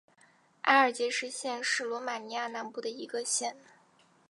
[0.61, 3.55] 阿尔杰什县是罗马尼亚南部的一个县。